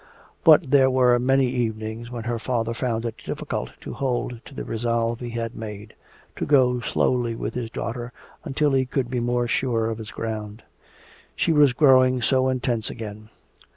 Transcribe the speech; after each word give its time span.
But 0.43 0.71
there 0.71 0.89
were 0.89 1.19
many 1.19 1.45
evenings 1.45 2.09
when 2.09 2.23
her 2.23 2.39
father 2.39 2.73
found 2.73 3.05
it 3.05 3.17
difficult 3.23 3.69
to 3.81 3.93
hold 3.93 4.43
to 4.45 4.55
the 4.55 4.63
resolve 4.63 5.19
he 5.19 5.29
had 5.29 5.55
made, 5.55 5.93
to 6.37 6.45
go 6.47 6.79
slowly 6.79 7.35
with 7.35 7.53
his 7.53 7.69
daughter 7.69 8.11
until 8.43 8.71
he 8.73 8.87
could 8.87 9.11
be 9.11 9.19
more 9.19 9.47
sure 9.47 9.91
of 9.91 9.99
his 9.99 10.09
ground. 10.09 10.63
She 11.35 11.53
was 11.53 11.73
growing 11.73 12.19
so 12.19 12.49
intense 12.49 12.89
again. 12.89 13.29